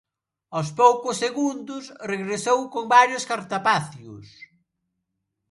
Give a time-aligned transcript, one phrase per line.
[0.55, 4.25] Aos poucos segundos regresou con varios cartapacios.